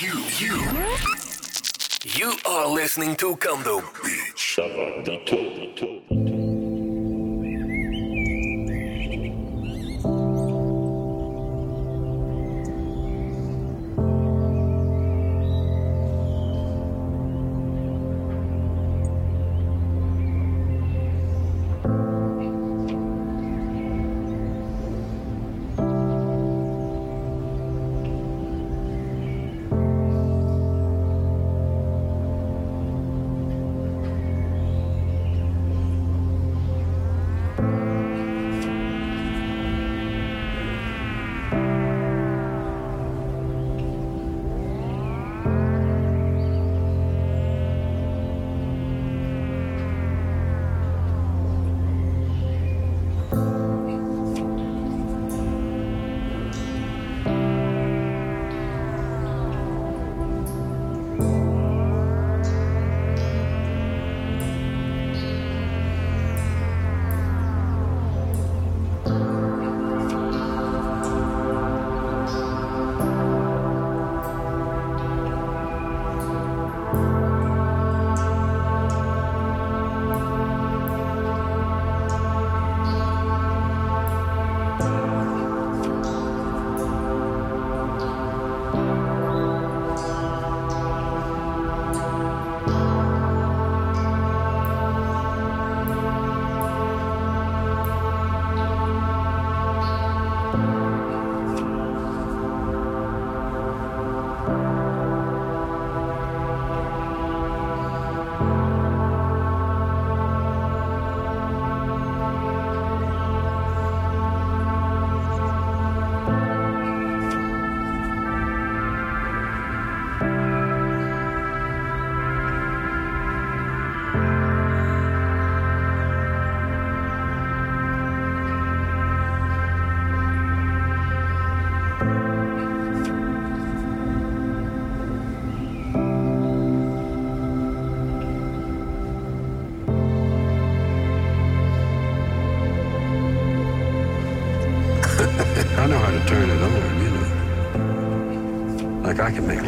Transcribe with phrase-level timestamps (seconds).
[0.00, 0.56] You, you,
[2.04, 4.58] you are listening to Kondo Beach.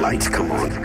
[0.02, 0.81] Lights come on.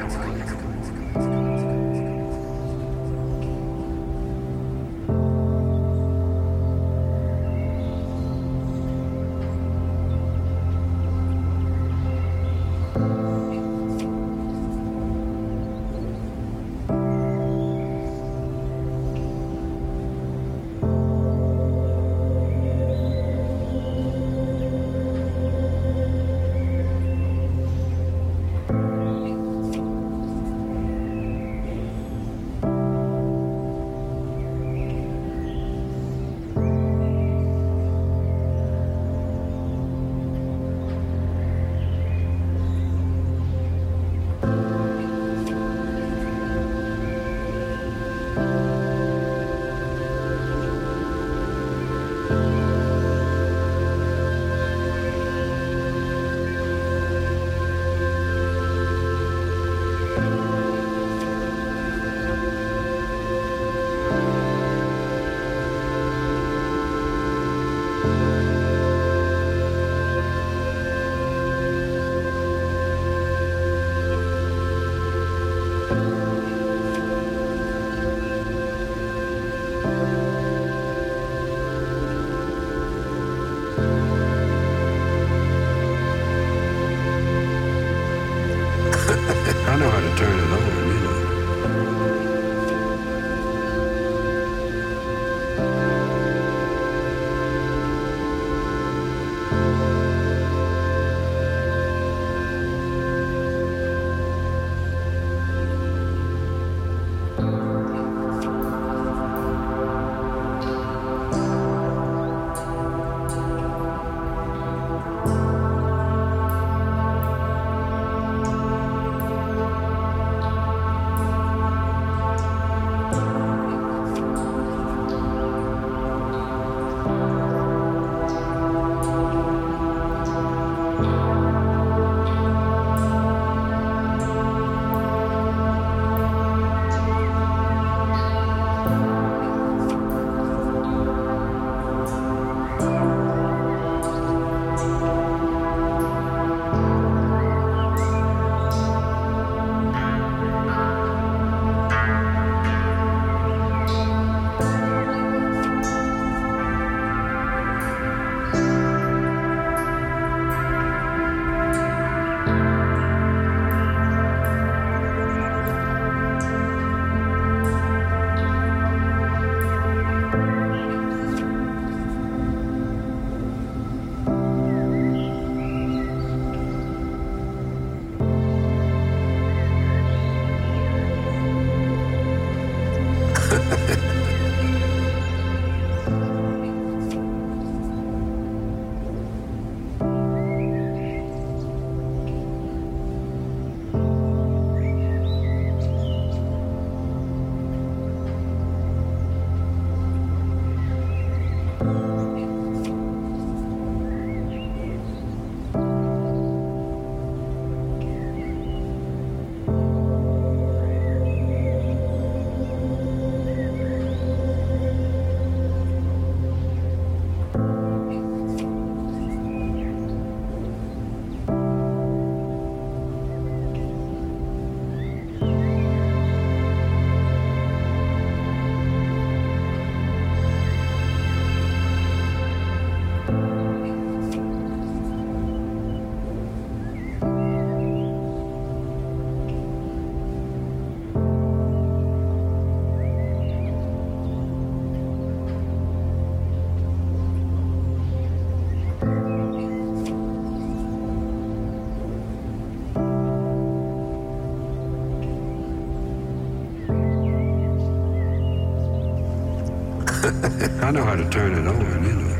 [260.87, 262.33] I know how to turn it on, you know.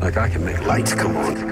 [0.00, 1.49] Like I can make lights come on.